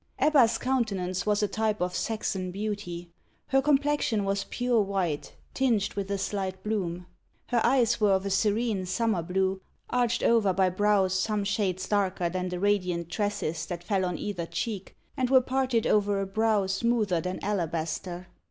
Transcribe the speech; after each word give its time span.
Ebba's 0.17 0.57
countenance 0.57 1.27
was 1.27 1.43
a 1.43 1.47
type 1.47 1.79
of 1.79 1.95
Saxon 1.95 2.49
beauty. 2.49 3.11
Her 3.49 3.61
complexion 3.61 4.25
was 4.25 4.45
pure 4.49 4.81
white, 4.81 5.35
tinged 5.53 5.93
with 5.93 6.09
a 6.09 6.17
slight 6.17 6.63
bloom. 6.63 7.05
Her 7.49 7.63
eyes 7.63 8.01
were 8.01 8.13
of 8.13 8.25
a 8.25 8.31
serene 8.31 8.87
summer 8.87 9.21
blue, 9.21 9.61
arched 9.91 10.23
over 10.23 10.53
by 10.53 10.71
brows 10.71 11.13
some 11.19 11.43
shades 11.43 11.87
darker 11.87 12.29
than 12.29 12.49
the 12.49 12.59
radiant 12.59 13.09
tresses 13.09 13.67
that 13.67 13.83
fell 13.83 14.03
on 14.03 14.17
either 14.17 14.47
cheek, 14.47 14.97
and 15.15 15.29
were 15.29 15.39
parted 15.39 15.85
over 15.85 16.19
a 16.19 16.25
brow 16.25 16.65
smoother 16.65 17.21
than 17.21 17.37
alabaster. 17.43 18.25